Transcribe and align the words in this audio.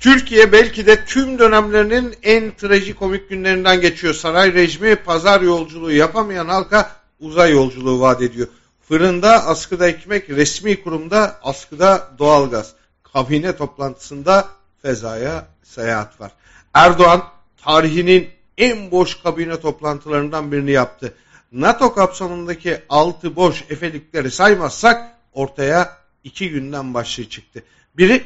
Türkiye 0.00 0.52
belki 0.52 0.86
de 0.86 1.04
tüm 1.04 1.38
dönemlerinin 1.38 2.14
en 2.22 2.56
trajikomik 2.56 3.28
günlerinden 3.28 3.80
geçiyor. 3.80 4.14
Saray 4.14 4.54
rejimi 4.54 4.96
pazar 4.96 5.40
yolculuğu 5.40 5.92
yapamayan 5.92 6.48
halka 6.48 6.90
uzay 7.20 7.52
yolculuğu 7.52 8.00
vaat 8.00 8.22
ediyor. 8.22 8.48
Fırında 8.88 9.46
askıda 9.46 9.88
ekmek, 9.88 10.30
resmi 10.30 10.82
kurumda 10.82 11.40
askıda 11.42 12.10
doğalgaz. 12.18 12.72
Kabine 13.12 13.56
toplantısında 13.56 14.48
fezaya 14.82 15.46
seyahat 15.62 16.20
var. 16.20 16.32
Erdoğan 16.74 17.22
tarihinin 17.64 18.28
en 18.58 18.90
boş 18.90 19.22
kabine 19.22 19.60
toplantılarından 19.60 20.52
birini 20.52 20.70
yaptı. 20.70 21.14
NATO 21.52 21.94
kapsamındaki 21.94 22.80
altı 22.88 23.36
boş 23.36 23.64
efelikleri 23.70 24.30
saymazsak 24.30 25.16
ortaya 25.32 25.96
iki 26.24 26.50
günden 26.50 26.94
başlığı 26.94 27.28
çıktı. 27.28 27.62
Biri 27.96 28.24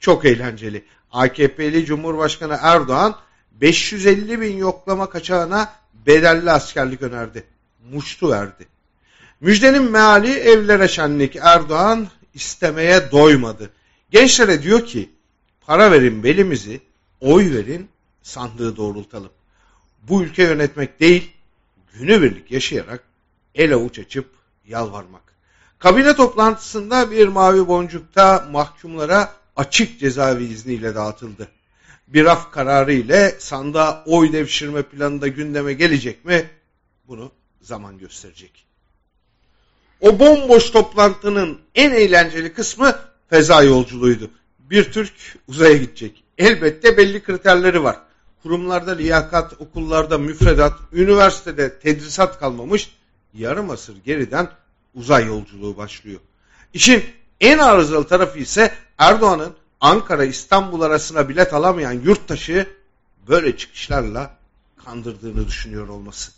çok 0.00 0.24
eğlenceli. 0.24 0.84
AKP'li 1.16 1.84
Cumhurbaşkanı 1.84 2.58
Erdoğan 2.62 3.16
550 3.52 4.40
bin 4.40 4.56
yoklama 4.56 5.10
kaçağına 5.10 5.72
bedelli 6.06 6.50
askerlik 6.50 7.02
önerdi. 7.02 7.44
Muştu 7.92 8.30
verdi. 8.30 8.66
Müjdenin 9.40 9.90
meali 9.90 10.32
evlere 10.32 10.88
şenlik 10.88 11.36
Erdoğan 11.36 12.08
istemeye 12.34 13.10
doymadı. 13.10 13.70
Gençlere 14.10 14.62
diyor 14.62 14.86
ki 14.86 15.10
para 15.66 15.92
verin 15.92 16.22
belimizi, 16.22 16.80
oy 17.20 17.54
verin 17.54 17.88
sandığı 18.22 18.76
doğrultalım. 18.76 19.30
Bu 20.02 20.22
ülke 20.22 20.42
yönetmek 20.42 21.00
değil, 21.00 21.32
günübirlik 21.94 22.50
yaşayarak 22.50 23.02
el 23.54 23.74
avuç 23.74 23.98
açıp 23.98 24.30
yalvarmak. 24.66 25.22
Kabine 25.78 26.16
toplantısında 26.16 27.10
bir 27.10 27.28
mavi 27.28 27.68
boncukta 27.68 28.48
mahkumlara 28.50 29.32
açık 29.56 30.00
cezaevi 30.00 30.44
izniyle 30.44 30.94
dağıtıldı. 30.94 31.48
Bir 32.08 32.24
af 32.24 32.52
kararı 32.52 32.92
ile 32.92 33.36
sandığa 33.38 34.04
oy 34.06 34.32
devşirme 34.32 34.82
planı 34.82 35.20
da 35.20 35.28
gündeme 35.28 35.72
gelecek 35.72 36.24
mi? 36.24 36.50
Bunu 37.08 37.32
zaman 37.62 37.98
gösterecek. 37.98 38.66
O 40.00 40.18
bomboş 40.18 40.70
toplantının 40.70 41.58
en 41.74 41.90
eğlenceli 41.90 42.52
kısmı 42.52 42.98
feza 43.30 43.62
yolculuğuydu. 43.62 44.30
Bir 44.58 44.92
Türk 44.92 45.12
uzaya 45.48 45.76
gidecek. 45.76 46.24
Elbette 46.38 46.96
belli 46.96 47.22
kriterleri 47.22 47.82
var. 47.82 47.96
Kurumlarda 48.42 48.92
liyakat, 48.92 49.60
okullarda 49.60 50.18
müfredat, 50.18 50.78
üniversitede 50.92 51.78
tedrisat 51.78 52.38
kalmamış. 52.38 52.90
Yarım 53.34 53.70
asır 53.70 53.96
geriden 54.04 54.48
uzay 54.94 55.26
yolculuğu 55.26 55.76
başlıyor. 55.76 56.20
İşin 56.74 57.04
en 57.40 57.58
arızalı 57.58 58.06
tarafı 58.06 58.38
ise 58.38 58.72
Erdoğan'ın 58.98 59.54
Ankara 59.80 60.24
İstanbul 60.24 60.80
arasına 60.80 61.28
bilet 61.28 61.54
alamayan 61.54 61.92
yurttaşı 61.92 62.66
böyle 63.28 63.56
çıkışlarla 63.56 64.36
kandırdığını 64.84 65.46
düşünüyor 65.46 65.88
olması. 65.88 66.32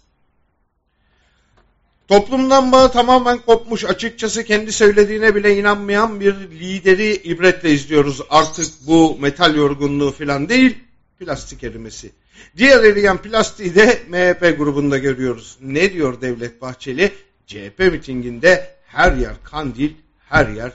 Toplumdan 2.08 2.72
bağı 2.72 2.92
tamamen 2.92 3.38
kopmuş 3.38 3.84
açıkçası 3.84 4.44
kendi 4.44 4.72
söylediğine 4.72 5.34
bile 5.34 5.56
inanmayan 5.58 6.20
bir 6.20 6.34
lideri 6.34 7.14
ibretle 7.14 7.70
izliyoruz. 7.70 8.20
Artık 8.30 8.66
bu 8.86 9.18
metal 9.20 9.54
yorgunluğu 9.54 10.12
falan 10.12 10.48
değil 10.48 10.78
plastik 11.18 11.64
erimesi. 11.64 12.12
Diğer 12.56 12.84
eriyen 12.84 13.18
plastiği 13.18 13.74
de 13.74 14.02
MHP 14.08 14.58
grubunda 14.58 14.98
görüyoruz. 14.98 15.58
Ne 15.60 15.92
diyor 15.92 16.20
Devlet 16.20 16.62
Bahçeli? 16.62 17.12
CHP 17.46 17.78
mitinginde 17.78 18.74
her 18.86 19.12
yer 19.12 19.34
kandil, 19.44 19.90
her 20.28 20.48
yer 20.48 20.72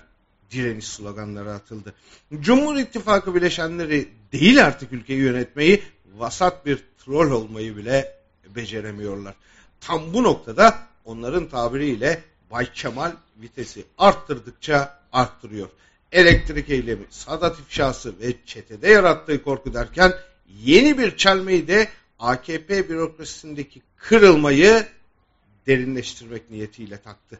direniş 0.53 0.87
sloganları 0.87 1.53
atıldı. 1.53 1.93
Cumhur 2.39 2.75
İttifakı 2.75 3.35
bileşenleri 3.35 4.09
değil 4.31 4.65
artık 4.65 4.93
ülkeyi 4.93 5.19
yönetmeyi, 5.19 5.83
vasat 6.17 6.65
bir 6.65 6.83
troll 6.97 7.31
olmayı 7.31 7.77
bile 7.77 8.17
beceremiyorlar. 8.55 9.35
Tam 9.81 10.13
bu 10.13 10.23
noktada 10.23 10.79
onların 11.05 11.49
tabiriyle 11.49 12.23
Bay 12.51 12.73
Kemal 12.73 13.11
vitesi 13.37 13.85
arttırdıkça 13.97 14.99
arttırıyor. 15.11 15.69
Elektrik 16.11 16.69
eylemi, 16.69 17.05
Sadat 17.09 17.59
ifşası 17.59 18.19
ve 18.19 18.33
çetede 18.45 18.89
yarattığı 18.89 19.43
korku 19.43 19.73
derken 19.73 20.13
yeni 20.63 20.97
bir 20.97 21.17
çelmeyi 21.17 21.67
de 21.67 21.87
AKP 22.19 22.89
bürokrasisindeki 22.89 23.81
kırılmayı 23.97 24.87
derinleştirmek 25.67 26.51
niyetiyle 26.51 26.97
taktı. 26.97 27.39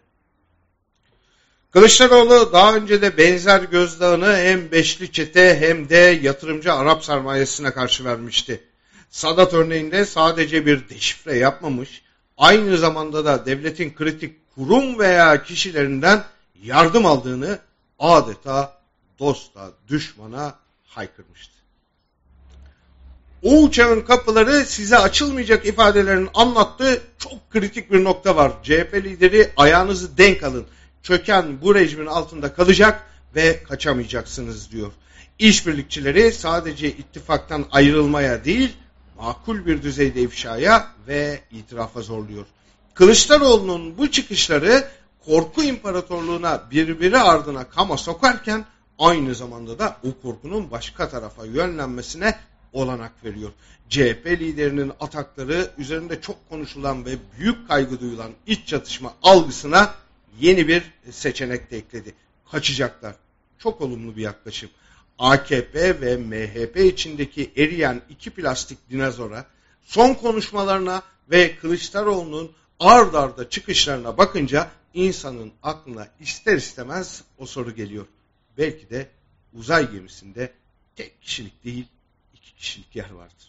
Kılıçdaroğlu 1.73 2.53
daha 2.53 2.75
önce 2.75 3.01
de 3.01 3.17
benzer 3.17 3.61
gözdağını 3.63 4.37
hem 4.37 4.71
beşli 4.71 5.11
çete 5.11 5.59
hem 5.59 5.89
de 5.89 6.19
yatırımcı 6.21 6.73
Arap 6.73 7.05
sermayesine 7.05 7.71
karşı 7.71 8.05
vermişti. 8.05 8.63
Sadat 9.09 9.53
örneğinde 9.53 10.05
sadece 10.05 10.65
bir 10.65 10.89
deşifre 10.89 11.37
yapmamış, 11.37 12.01
aynı 12.37 12.77
zamanda 12.77 13.25
da 13.25 13.45
devletin 13.45 13.93
kritik 13.93 14.55
kurum 14.55 14.99
veya 14.99 15.43
kişilerinden 15.43 16.23
yardım 16.63 17.05
aldığını 17.05 17.59
adeta 17.99 18.77
dosta, 19.19 19.71
düşmana 19.87 20.55
haykırmıştı. 20.87 21.53
O 23.43 23.63
uçağın 23.63 24.01
kapıları 24.01 24.65
size 24.65 24.97
açılmayacak 24.97 25.65
ifadelerin 25.65 26.29
anlattığı 26.33 27.01
çok 27.17 27.51
kritik 27.51 27.91
bir 27.91 28.03
nokta 28.03 28.35
var. 28.35 28.51
CHP 28.63 28.93
lideri 28.93 29.51
ayağınızı 29.57 30.17
denk 30.17 30.43
alın 30.43 30.65
çöken 31.03 31.61
bu 31.61 31.75
rejimin 31.75 32.05
altında 32.05 32.53
kalacak 32.53 33.03
ve 33.35 33.63
kaçamayacaksınız 33.63 34.71
diyor. 34.71 34.91
İşbirlikçileri 35.39 36.31
sadece 36.31 36.87
ittifaktan 36.87 37.65
ayrılmaya 37.71 38.45
değil, 38.45 38.73
makul 39.17 39.65
bir 39.65 39.81
düzeyde 39.81 40.21
ifşaya 40.21 40.87
ve 41.07 41.39
itirafa 41.51 42.01
zorluyor. 42.01 42.45
Kılıçdaroğlu'nun 42.93 43.97
bu 43.97 44.11
çıkışları 44.11 44.87
korku 45.25 45.63
imparatorluğuna 45.63 46.61
birbiri 46.71 47.17
ardına 47.17 47.63
kama 47.63 47.97
sokarken 47.97 48.65
aynı 48.99 49.35
zamanda 49.35 49.79
da 49.79 49.97
o 50.03 50.21
korkunun 50.21 50.71
başka 50.71 51.09
tarafa 51.09 51.45
yönlenmesine 51.45 52.35
olanak 52.73 53.23
veriyor. 53.23 53.51
CHP 53.89 54.25
liderinin 54.25 54.91
atakları 54.99 55.71
üzerinde 55.77 56.21
çok 56.21 56.49
konuşulan 56.49 57.05
ve 57.05 57.11
büyük 57.39 57.67
kaygı 57.67 57.99
duyulan 57.99 58.31
iç 58.47 58.67
çatışma 58.67 59.13
algısına 59.23 59.93
yeni 60.39 60.67
bir 60.67 60.83
seçenek 61.11 61.71
de 61.71 61.77
ekledi. 61.77 62.13
Kaçacaklar. 62.51 63.15
Çok 63.59 63.81
olumlu 63.81 64.15
bir 64.15 64.21
yaklaşım. 64.21 64.69
AKP 65.19 66.01
ve 66.01 66.17
MHP 66.17 66.77
içindeki 66.77 67.51
eriyen 67.57 68.01
iki 68.09 68.29
plastik 68.29 68.89
dinozora 68.89 69.45
son 69.83 70.13
konuşmalarına 70.13 71.03
ve 71.31 71.55
Kılıçdaroğlu'nun 71.55 72.51
ard 72.79 73.13
arda 73.13 73.49
çıkışlarına 73.49 74.17
bakınca 74.17 74.71
insanın 74.93 75.53
aklına 75.63 76.07
ister 76.19 76.57
istemez 76.57 77.23
o 77.37 77.45
soru 77.45 77.75
geliyor. 77.75 78.05
Belki 78.57 78.89
de 78.89 79.09
uzay 79.53 79.91
gemisinde 79.91 80.53
tek 80.95 81.21
kişilik 81.21 81.63
değil 81.63 81.85
iki 82.33 82.55
kişilik 82.55 82.95
yer 82.95 83.09
vardır. 83.09 83.33